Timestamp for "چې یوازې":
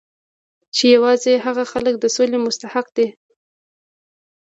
0.75-1.33